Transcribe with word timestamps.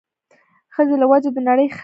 ښځې 0.73 0.95
له 1.01 1.05
وجه 1.11 1.29
د 1.33 1.37
نړۍ 1.49 1.67
ښايست 1.69 1.75
دی 1.75 1.79